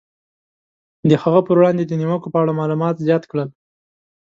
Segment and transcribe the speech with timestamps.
[1.09, 3.49] د هغه پر وړاندې د نیوکو په اړه معلومات زیات کړل.